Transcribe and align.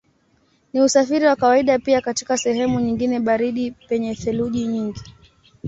Ni 0.73 0.81
usafiri 0.81 1.25
wa 1.25 1.35
kawaida 1.35 1.79
pia 1.79 2.01
katika 2.01 2.37
sehemu 2.37 2.79
nyingine 2.79 3.19
baridi 3.19 3.71
penye 3.71 4.15
theluji 4.15 4.67
nyingi. 4.67 5.03